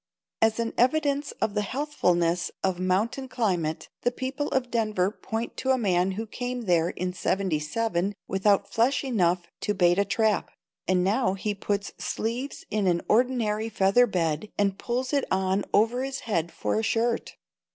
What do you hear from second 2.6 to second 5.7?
of mountain climate, the people of Denver point to